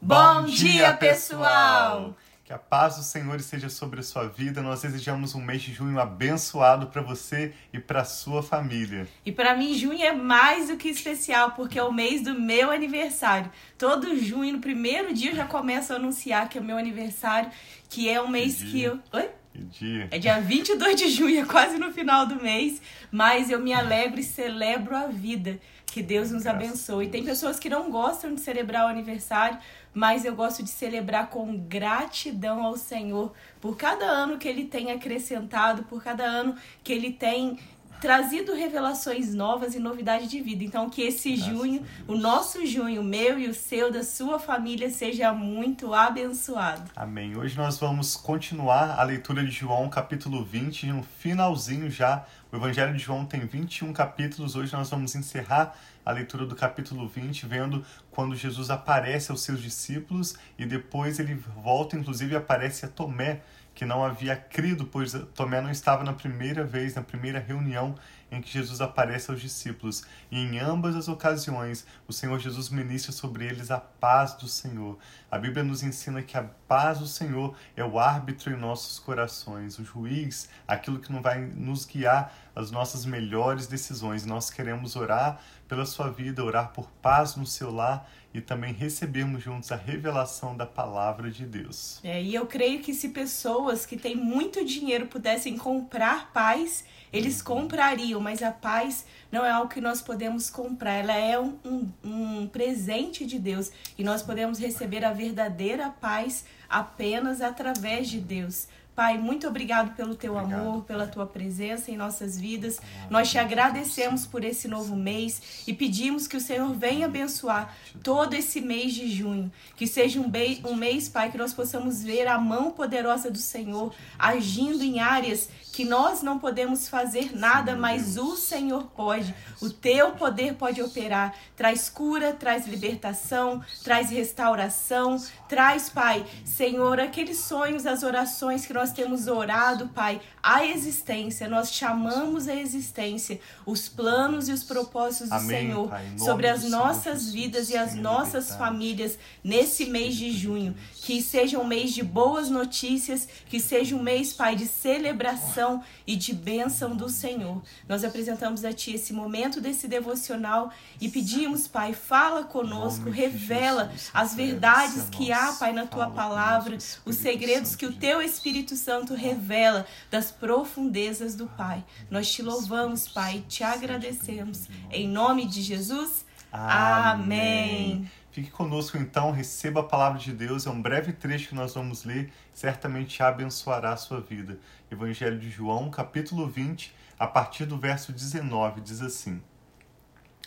[0.00, 2.14] Bom dia, pessoal!
[2.44, 4.62] Que a paz do Senhor esteja sobre a sua vida.
[4.62, 9.08] Nós desejamos um mês de junho abençoado para você e para sua família.
[9.24, 12.70] E para mim, junho é mais do que especial, porque é o mês do meu
[12.70, 13.50] aniversário.
[13.76, 17.50] Todo junho, no primeiro dia, eu já começo a anunciar que é o meu aniversário,
[17.88, 19.00] que é um mês que, que eu.
[19.12, 19.30] Oi?
[19.56, 20.08] Que dia?
[20.10, 24.20] É dia 22 de junho, é quase no final do mês, mas eu me alegro
[24.20, 25.58] e celebro a vida.
[25.86, 27.08] Que Deus nos Graças abençoe.
[27.08, 29.58] Tem pessoas que não gostam de celebrar o aniversário,
[29.94, 34.90] mas eu gosto de celebrar com gratidão ao Senhor por cada ano que Ele tem
[34.90, 37.58] acrescentado, por cada ano que Ele tem
[38.00, 40.64] trazido revelações novas e novidade de vida.
[40.64, 44.90] Então, que esse Graças junho, o nosso junho, meu e o seu, da sua família,
[44.90, 46.90] seja muito abençoado.
[46.94, 47.36] Amém.
[47.36, 52.24] Hoje nós vamos continuar a leitura de João, capítulo 20, no finalzinho já.
[52.52, 54.54] O Evangelho de João tem 21 capítulos.
[54.54, 55.74] Hoje nós vamos encerrar
[56.04, 61.34] a leitura do capítulo 20, vendo quando Jesus aparece aos seus discípulos e depois ele
[61.34, 63.42] volta, inclusive aparece a Tomé,
[63.76, 67.94] que não havia crido, pois Tomé não estava na primeira vez, na primeira reunião
[68.32, 70.02] em que Jesus aparece aos discípulos.
[70.30, 74.98] E em ambas as ocasiões, o Senhor Jesus ministra sobre eles a paz do Senhor.
[75.30, 79.78] A Bíblia nos ensina que a paz do Senhor é o árbitro em nossos corações,
[79.78, 84.24] o juiz, aquilo que não vai nos guiar às nossas melhores decisões.
[84.24, 85.38] Nós queremos orar
[85.68, 90.56] pela sua vida, orar por paz no seu lar e também recebermos juntos a revelação
[90.56, 92.00] da palavra de Deus.
[92.04, 97.38] É, e eu creio que se pessoas que têm muito dinheiro pudessem comprar paz, eles
[97.38, 97.44] uhum.
[97.44, 101.92] comprariam, mas a paz não é algo que nós podemos comprar, ela é um, um,
[102.04, 108.68] um presente de Deus e nós podemos receber a verdadeira paz apenas através de Deus.
[108.96, 111.12] Pai, muito obrigado pelo teu obrigado, amor, pela pai.
[111.12, 112.80] tua presença em nossas vidas.
[113.10, 118.32] Nós te agradecemos por esse novo mês e pedimos que o Senhor venha abençoar todo
[118.32, 119.52] esse mês de junho.
[119.76, 120.32] Que seja um,
[120.64, 125.50] um mês, Pai, que nós possamos ver a mão poderosa do Senhor agindo em áreas
[125.76, 129.34] que nós não podemos fazer nada, mas o Senhor pode.
[129.60, 131.34] O teu poder pode operar.
[131.54, 138.85] Traz cura, traz libertação, traz restauração, traz, Pai, Senhor, aqueles sonhos, as orações que nós
[138.92, 145.34] temos orado, Pai, a existência, nós chamamos a existência, os planos e os propósitos do
[145.34, 150.30] Amém, Senhor pai, sobre as nossas Senhor, vidas e as nossas famílias nesse mês de
[150.30, 150.74] junho.
[150.94, 156.16] Que seja um mês de boas notícias, que seja um mês, Pai, de celebração e
[156.16, 157.62] de bênção do Senhor.
[157.88, 160.70] Nós apresentamos a Ti esse momento desse devocional
[161.00, 167.16] e pedimos, Pai, fala conosco, revela as verdades que há, Pai, na Tua palavra, os
[167.16, 171.84] segredos que o Teu Espírito Santo revela das profundezas do Pai.
[172.10, 174.68] Nós te louvamos, Pai, te agradecemos.
[174.90, 178.10] Em nome de Jesus, amém.
[178.36, 180.66] Fique conosco então, receba a palavra de Deus.
[180.66, 184.58] É um breve trecho que nós vamos ler, certamente abençoará a sua vida.
[184.90, 189.42] Evangelho de João, capítulo 20, a partir do verso 19, diz assim: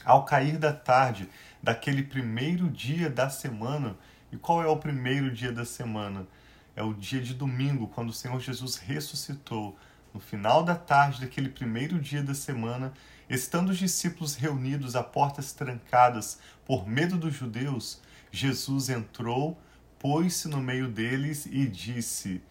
[0.05, 1.27] Ao cair da tarde
[1.63, 3.97] daquele primeiro dia da semana,
[4.31, 6.27] e qual é o primeiro dia da semana?
[6.79, 9.77] É o dia de domingo, quando o Senhor Jesus ressuscitou.
[10.13, 12.93] No final da tarde daquele primeiro dia da semana,
[13.29, 17.99] estando os discípulos reunidos a portas trancadas por medo dos judeus,
[18.31, 19.59] Jesus entrou,
[19.99, 22.41] pôs-se no meio deles e disse: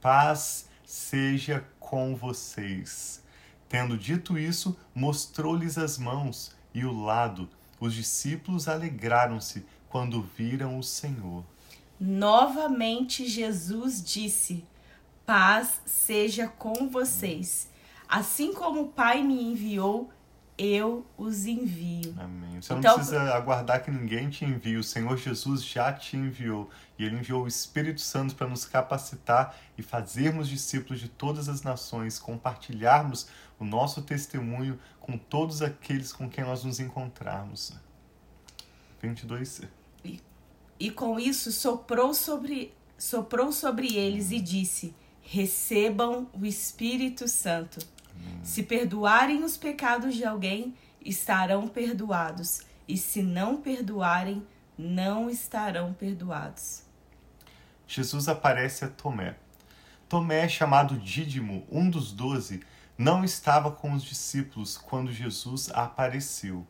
[0.00, 3.22] Paz seja com vocês.
[3.68, 7.48] Tendo dito isso, mostrou-lhes as mãos e o lado.
[7.78, 11.44] Os discípulos alegraram-se quando viram o Senhor.
[11.98, 14.64] Novamente Jesus disse:
[15.24, 17.70] Paz seja com vocês.
[18.08, 20.10] Assim como o Pai me enviou,
[20.58, 22.14] eu os envio.
[22.18, 22.60] Amém.
[22.60, 24.76] Você então, não precisa aguardar que ninguém te envie.
[24.76, 26.70] O Senhor Jesus já te enviou.
[26.98, 31.62] E Ele enviou o Espírito Santo para nos capacitar e fazermos discípulos de todas as
[31.62, 33.28] nações, compartilharmos
[33.58, 37.74] o nosso testemunho com todos aqueles com quem nós nos encontrarmos.
[39.02, 39.62] 22.
[40.78, 44.94] E, com isso soprou sobre, soprou sobre eles e disse
[45.28, 47.84] recebam o Espírito Santo.
[48.44, 50.74] Se perdoarem os pecados de alguém,
[51.04, 54.46] estarão perdoados, e se não perdoarem,
[54.78, 56.82] não estarão perdoados.
[57.88, 59.36] Jesus aparece a Tomé.
[60.08, 62.62] Tomé, chamado Dídimo, um dos doze,
[62.96, 66.64] não estava com os discípulos quando Jesus apareceu.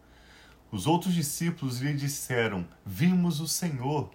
[0.71, 4.11] Os outros discípulos lhe disseram: Vimos o Senhor.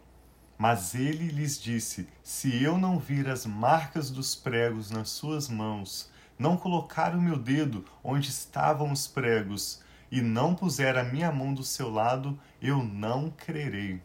[0.57, 6.11] Mas ele lhes disse: Se eu não vir as marcas dos pregos nas suas mãos,
[6.37, 9.81] não colocar o meu dedo onde estavam os pregos,
[10.11, 14.01] e não puser a minha mão do seu lado, eu não crerei.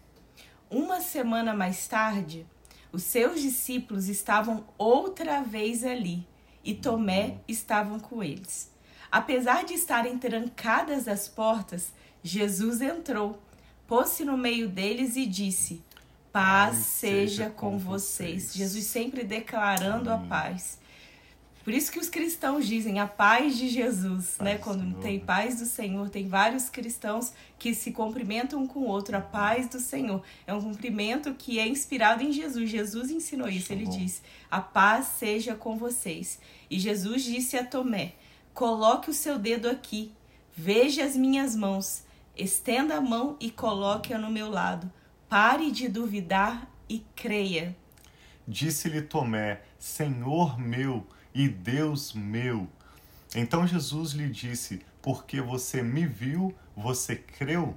[0.71, 2.47] Uma semana mais tarde,
[2.93, 6.27] os seus discípulos estavam outra vez ali
[6.65, 8.73] e Tomé estavam com eles.
[9.11, 11.93] Apesar de estarem trancadas as portas,
[12.27, 13.41] Jesus entrou,
[13.87, 15.81] pôs-se no meio deles e disse:
[16.33, 18.53] Paz seja com vocês.
[18.53, 20.79] Jesus sempre declarando a paz.
[21.63, 24.45] Por isso que os cristãos dizem a paz de Jesus, né?
[24.45, 24.59] paz né?
[24.59, 25.03] Quando Senhor.
[25.03, 29.21] tem paz do Senhor, tem vários cristãos que se cumprimentam um com o outro, a
[29.21, 30.23] paz do Senhor.
[30.47, 32.71] É um cumprimento que é inspirado em Jesus.
[32.71, 33.73] Jesus ensinou isso.
[33.73, 34.21] Ele disse:
[34.51, 36.41] "A paz seja com vocês".
[36.69, 38.15] E Jesus disse a Tomé:
[38.53, 40.13] "Coloque o seu dedo aqui.
[40.57, 42.06] Veja as minhas mãos.
[42.37, 44.91] Estenda a mão e coloque-a no meu lado.
[45.29, 47.77] Pare de duvidar e creia."
[48.47, 52.69] Disse-lhe Tomé: Senhor meu e Deus meu.
[53.35, 57.77] Então Jesus lhe disse: Porque você me viu, você creu?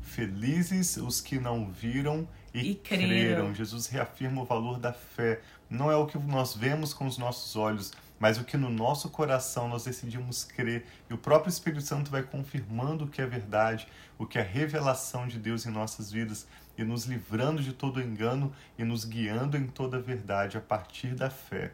[0.00, 3.06] Felizes os que não viram e, e creram.
[3.06, 3.54] creram.
[3.54, 5.40] Jesus reafirma o valor da fé.
[5.68, 9.08] Não é o que nós vemos com os nossos olhos, mas o que no nosso
[9.10, 10.86] coração nós decidimos crer.
[11.08, 13.86] E o próprio Espírito Santo vai confirmando o que é verdade,
[14.18, 18.52] o que é revelação de Deus em nossas vidas e nos livrando de todo engano
[18.78, 21.72] e nos guiando em toda a verdade a partir da fé.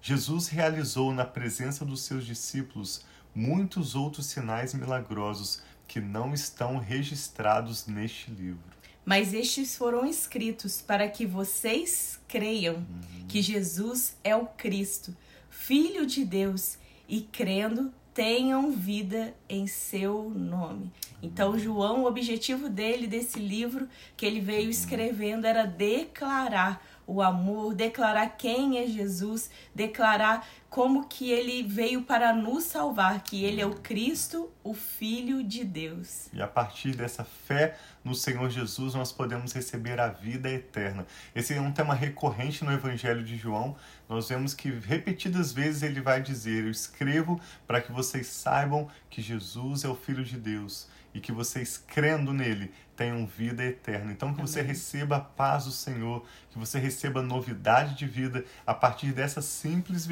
[0.00, 3.04] Jesus realizou na presença dos seus discípulos
[3.34, 8.74] muitos outros sinais milagrosos que não estão registrados neste livro.
[9.04, 13.26] Mas estes foram escritos para que vocês creiam uhum.
[13.28, 15.14] que Jesus é o Cristo,
[15.56, 16.76] Filho de Deus,
[17.08, 20.92] e crendo tenham vida em seu nome.
[21.22, 27.72] Então, João, o objetivo dele, desse livro que ele veio escrevendo, era declarar o amor,
[27.72, 33.64] declarar quem é Jesus, declarar como que ele veio para nos salvar, que ele é
[33.64, 36.26] o Cristo, o Filho de Deus.
[36.32, 41.06] E a partir dessa fé no Senhor Jesus, nós podemos receber a vida eterna.
[41.32, 43.76] Esse é um tema recorrente no Evangelho de João.
[44.08, 49.22] Nós vemos que repetidas vezes ele vai dizer: Eu escrevo para que vocês saibam que
[49.22, 54.10] Jesus é o Filho de Deus e que vocês, crendo nele, tenham vida eterna.
[54.10, 54.46] Então, que Amém.
[54.46, 59.40] você receba a paz do Senhor, que você receba novidade de vida a partir dessa
[59.40, 60.04] simples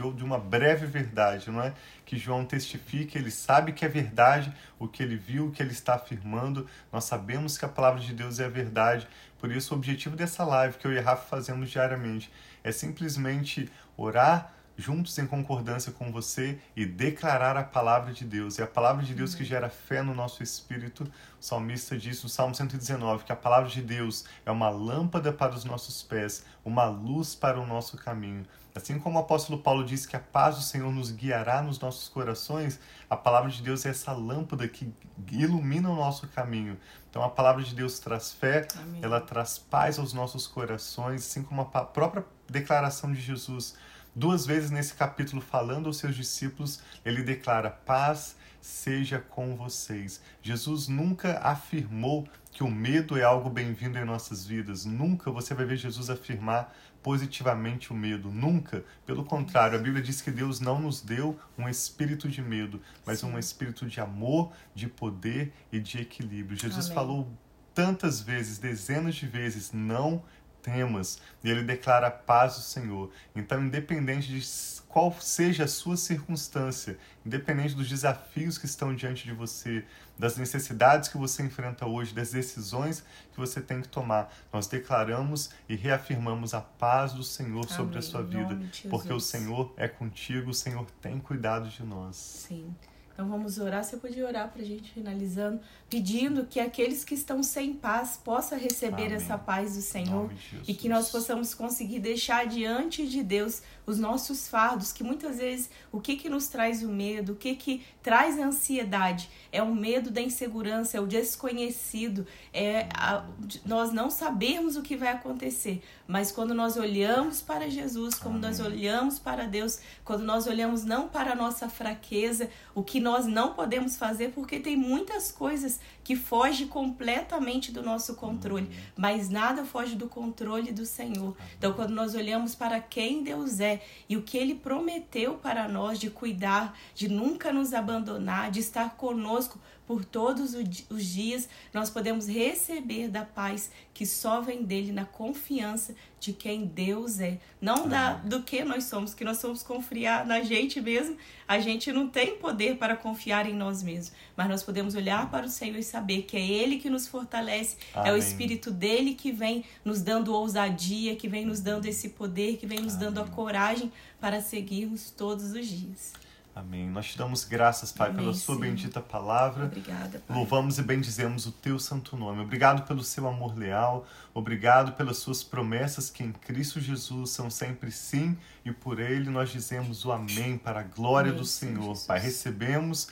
[0.00, 1.72] verdade, ou de uma breve verdade, não é?
[2.04, 5.72] Que João testifica, ele sabe que é verdade o que ele viu, o que ele
[5.72, 6.66] está afirmando.
[6.92, 9.06] Nós sabemos que a palavra de Deus é a verdade.
[9.38, 12.30] Por isso, o objetivo dessa live que eu e a Rafa fazemos diariamente
[12.64, 18.58] é simplesmente orar juntos em concordância com você e declarar a palavra de Deus.
[18.58, 21.04] É a palavra de Deus que gera fé no nosso espírito.
[21.04, 25.54] O salmista diz no Salmo 119 que a palavra de Deus é uma lâmpada para
[25.54, 28.44] os nossos pés, uma luz para o nosso caminho.
[28.74, 32.08] Assim como o apóstolo Paulo diz que a paz do Senhor nos guiará nos nossos
[32.08, 32.78] corações,
[33.08, 34.92] a palavra de Deus é essa lâmpada que
[35.30, 36.78] ilumina o nosso caminho.
[37.10, 39.00] Então a palavra de Deus traz fé, Amém.
[39.02, 43.74] ela traz paz aos nossos corações, assim como a própria declaração de Jesus
[44.14, 50.20] Duas vezes nesse capítulo, falando aos seus discípulos, ele declara: paz seja com vocês.
[50.42, 54.84] Jesus nunca afirmou que o medo é algo bem-vindo em nossas vidas.
[54.84, 58.30] Nunca você vai ver Jesus afirmar positivamente o medo.
[58.30, 58.84] Nunca.
[59.06, 63.20] Pelo contrário, a Bíblia diz que Deus não nos deu um espírito de medo, mas
[63.20, 63.32] Sim.
[63.32, 66.58] um espírito de amor, de poder e de equilíbrio.
[66.58, 66.94] Jesus Amém.
[66.94, 67.32] falou
[67.74, 70.22] tantas vezes, dezenas de vezes, não
[70.62, 71.20] temas.
[71.42, 73.10] E ele declara a paz do Senhor.
[73.34, 74.40] Então, independente de
[74.88, 79.84] qual seja a sua circunstância, independente dos desafios que estão diante de você,
[80.18, 85.50] das necessidades que você enfrenta hoje, das decisões que você tem que tomar, nós declaramos
[85.68, 87.76] e reafirmamos a paz do Senhor Amém.
[87.76, 88.58] sobre a sua vida,
[88.88, 92.16] porque o Senhor é contigo, o Senhor tem cuidado de nós.
[92.16, 92.74] Sim.
[93.20, 93.84] Então vamos orar.
[93.84, 95.60] Você podia orar para a gente finalizando,
[95.90, 99.16] pedindo que aqueles que estão sem paz possam receber Amém.
[99.16, 100.32] essa paz do Senhor
[100.66, 105.68] e que nós possamos conseguir deixar diante de Deus os nossos fardos, que muitas vezes
[105.92, 109.74] o que que nos traz o medo, o que que traz a ansiedade é o
[109.74, 113.24] medo da insegurança, é o desconhecido, é a,
[113.64, 115.82] nós não sabermos o que vai acontecer.
[116.06, 118.50] Mas quando nós olhamos para Jesus, quando Amém.
[118.50, 123.26] nós olhamos para Deus, quando nós olhamos não para a nossa fraqueza, o que nós
[123.26, 128.92] não podemos fazer, porque tem muitas coisas que fogem completamente do nosso controle, uhum.
[128.96, 131.36] mas nada foge do controle do Senhor.
[131.56, 135.98] Então, quando nós olhamos para quem Deus é e o que Ele prometeu para nós
[135.98, 140.54] de cuidar, de nunca nos abandonar, de estar conosco conosco por todos
[140.88, 146.64] os dias, nós podemos receber da paz que só vem dele na confiança de quem
[146.64, 151.16] Deus é, não da do que nós somos, que nós somos confiar na gente mesmo.
[151.48, 155.46] A gente não tem poder para confiar em nós mesmos, mas nós podemos olhar para
[155.46, 158.10] o Senhor e saber que é ele que nos fortalece, Amém.
[158.10, 162.58] é o espírito dele que vem nos dando ousadia, que vem nos dando esse poder,
[162.58, 163.06] que vem nos Amém.
[163.06, 166.12] dando a coragem para seguirmos todos os dias.
[166.54, 166.88] Amém.
[166.90, 168.60] Nós te damos graças, Pai, Amém, pela sua Senhor.
[168.68, 169.66] bendita palavra.
[169.66, 170.36] Obrigada, Pai.
[170.36, 172.42] Louvamos e bendizemos o teu santo nome.
[172.42, 174.06] Obrigado pelo seu amor leal.
[174.34, 179.50] Obrigado pelas suas promessas que em Cristo Jesus são sempre sim e por ele nós
[179.50, 181.96] dizemos o amém para a glória amém, do Senhor.
[182.06, 183.08] Pai, recebemos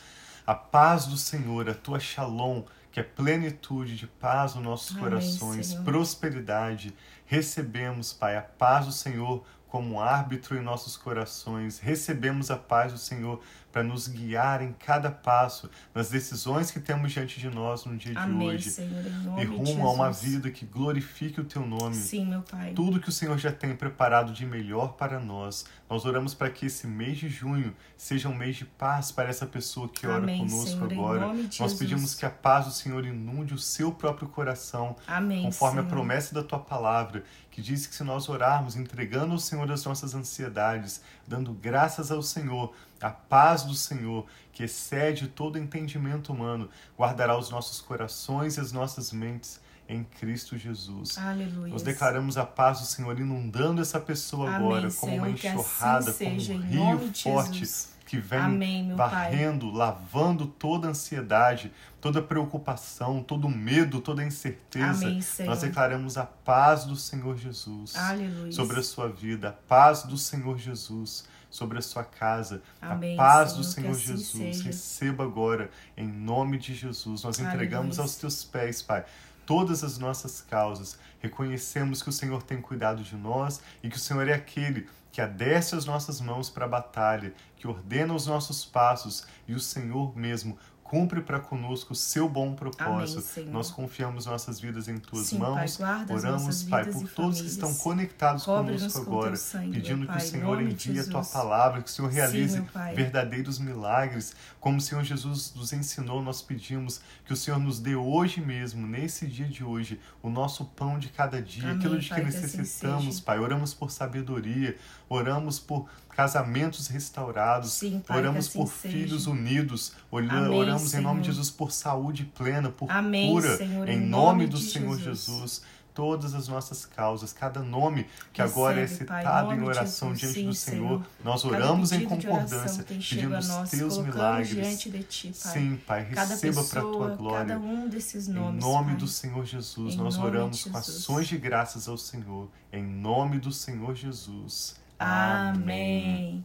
[0.47, 5.05] a paz do Senhor, a tua shalom, que é plenitude de paz nos nossos amém,
[5.05, 5.85] corações, Senhor.
[5.85, 6.95] prosperidade.
[7.27, 11.79] Recebemos, Pai, a paz do Senhor como árbitro em nossos corações.
[11.79, 17.13] Recebemos a paz do Senhor para nos guiar em cada passo, nas decisões que temos
[17.13, 18.71] diante de nós no dia Amém, de hoje.
[18.71, 21.95] Senhor, em nome e rumo a uma vida que glorifique o teu nome.
[21.95, 22.73] Sim, meu Pai.
[22.75, 25.67] Tudo que o Senhor já tem preparado de melhor para nós.
[25.89, 29.47] Nós oramos para que esse mês de junho seja um mês de paz para essa
[29.47, 31.33] pessoa que ora Amém, conosco Senhor, agora.
[31.59, 35.87] Nós pedimos que a paz do Senhor inunde o seu próprio coração, Amém, conforme Senhor.
[35.87, 39.85] a promessa da tua palavra, que diz que se nós orarmos entregando ao Senhor as
[39.85, 46.69] nossas ansiedades, dando graças ao Senhor, a paz do Senhor, que excede todo entendimento humano,
[46.99, 51.17] guardará os nossos corações e as nossas mentes em Cristo Jesus.
[51.17, 51.73] Aleluia.
[51.73, 56.11] Nós declaramos a paz do Senhor inundando essa pessoa Amém, agora, como Senhor, uma enxurrada,
[56.11, 56.61] assim como seja, um
[56.97, 57.65] rio forte
[58.09, 59.77] que vem Amém, varrendo, pai.
[59.77, 65.07] lavando toda ansiedade, toda preocupação, todo medo, toda incerteza.
[65.07, 68.53] Amém, Nós declaramos a paz do Senhor Jesus Aleluia.
[68.53, 72.63] sobre a sua vida, a paz do Senhor Jesus sobre a sua casa.
[72.81, 74.29] Amém, a paz Senhor, do Senhor assim Jesus.
[74.29, 74.65] seja.
[74.65, 77.23] Receba agora, em nome de Jesus.
[77.23, 78.03] Nós entregamos Aleluia.
[78.03, 79.05] aos teus pés, Pai,
[79.49, 80.99] todas as nossas causas.
[81.21, 85.23] Reconhecemos que o Senhor tem cuidado de nós e que o Senhor é aquele que
[85.23, 90.15] adeste as nossas mãos para a batalha, que ordena os nossos passos e o Senhor
[90.15, 93.23] mesmo cumpre para conosco o seu bom propósito.
[93.41, 95.77] Amém, Nós confiamos nossas vidas em tuas Sim, mãos.
[95.77, 97.15] Pai, Oramos, Pai, por todos que
[97.49, 97.53] famílias.
[97.53, 101.83] estão conectados conosco agora, sangue, pedindo meu que Pai, o Senhor envie a tua palavra,
[101.83, 102.95] que o Senhor Sim, realize Pai.
[102.95, 107.95] verdadeiros milagres, como o Senhor Jesus nos ensinou, nós pedimos que o Senhor nos dê
[107.95, 112.09] hoje mesmo, nesse dia de hoje, o nosso pão de cada dia, Amém, aquilo de
[112.09, 113.21] Pai, que que assim necessitamos.
[113.21, 113.39] Pai.
[113.39, 114.77] Oramos por sabedoria,
[115.09, 120.33] oramos por casamentos restaurados, Sim, Pai, oramos que assim por filhos unidos, Olha-
[120.79, 121.35] Amém, oramos em nome de Senhor.
[121.35, 125.27] Jesus por saúde plena, por Amém, cura, Senhor, em em nome nome do Senhor Jesus.
[125.27, 125.63] Jesus.
[125.95, 129.63] Todas as nossas causas, cada nome que Recebe, agora é Pai, em citado em nome
[129.63, 130.33] de oração Jesus.
[130.33, 131.07] diante do Sim, Senhor, Senhor.
[131.25, 134.49] nós oramos em concordância, pedindo os teus milagres.
[134.51, 135.53] diante de ti, Pai.
[135.53, 137.47] Sim, Pai, Cada receba para a tua glória.
[137.49, 138.97] cada um desses Em nomes, nome Pai.
[138.97, 142.49] do Senhor Jesus, Em nós oramos com ações de graças ao Senhor.
[142.73, 144.77] Em nome do Senhor Jesus.
[145.01, 146.45] Amém.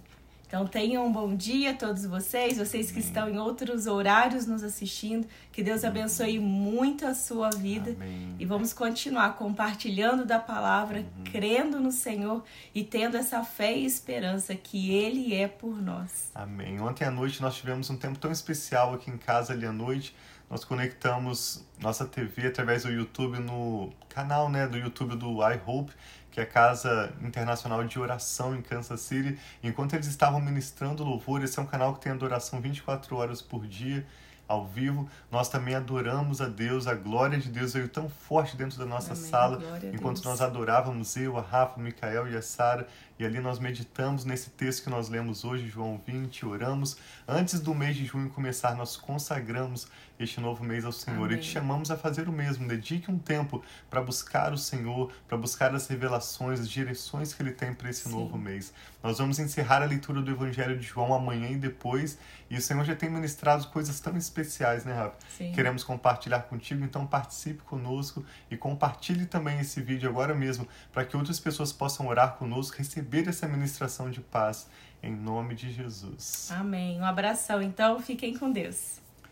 [0.54, 5.28] Então tenham um bom dia todos vocês, vocês que estão em outros horários nos assistindo.
[5.52, 7.90] Que Deus abençoe muito a sua vida.
[8.00, 8.36] Amém.
[8.38, 11.24] E vamos continuar compartilhando da palavra, Uhum.
[11.24, 12.44] crendo no Senhor
[12.76, 16.30] e tendo essa fé e esperança que Ele é por nós.
[16.36, 16.80] Amém.
[16.80, 20.16] Ontem à noite nós tivemos um tempo tão especial aqui em casa ali à noite.
[20.52, 25.92] Nós conectamos nossa TV através do YouTube no canal né, do YouTube do iHope,
[26.34, 29.38] que é a Casa Internacional de Oração em Kansas City.
[29.62, 33.68] Enquanto eles estavam ministrando louvor, esse é um canal que tem adoração 24 horas por
[33.68, 34.04] dia,
[34.48, 35.08] ao vivo.
[35.32, 39.13] Nós também adoramos a Deus, a glória de Deus veio tão forte dentro da nossa
[39.13, 39.24] Amém.
[39.24, 39.62] sala.
[39.94, 42.88] Enquanto nós adorávamos, eu, a Rafa, o Micael e a Sara,
[43.24, 46.98] e ali nós meditamos nesse texto que nós lemos hoje, João 20, oramos.
[47.25, 49.88] Antes do mês de junho começar, nós consagramos
[50.20, 51.38] este novo mês ao Senhor Amém.
[51.38, 52.68] e te chamamos a fazer o mesmo.
[52.68, 57.51] Dedique um tempo para buscar o Senhor, para buscar as revelações, as direções que Ele
[57.51, 58.12] tem para esse Sim.
[58.12, 58.74] novo mês.
[59.01, 62.18] Nós vamos encerrar a leitura do Evangelho de João amanhã e depois,
[62.50, 65.15] e o Senhor já tem ministrado coisas tão especiais, né, Rafa?
[65.38, 65.51] Sim.
[65.51, 71.18] Queremos compartilhar contigo, então participe conosco e compartilhe também esse vídeo agora mesmo, para que
[71.18, 72.80] outras pessoas possam orar conosco,
[73.13, 74.67] receber essa ministração de paz,
[75.01, 76.50] em nome de Jesus.
[76.51, 77.00] Amém.
[77.00, 78.00] Um abração, então.
[78.00, 79.03] Fiquem com Deus.